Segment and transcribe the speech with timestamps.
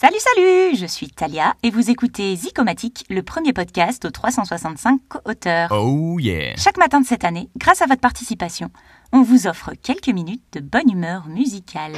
[0.00, 5.68] Salut, salut Je suis Talia et vous écoutez Zicomatique, le premier podcast aux 365 co-auteurs.
[5.72, 8.70] Oh yeah Chaque matin de cette année, grâce à votre participation,
[9.12, 11.92] on vous offre quelques minutes de bonne humeur musicale.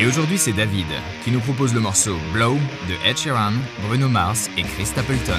[0.00, 0.88] Et aujourd'hui, c'est David
[1.22, 3.52] qui nous propose le morceau Blow de Ed Sheeran,
[3.86, 5.38] Bruno Mars et Chris Stapleton.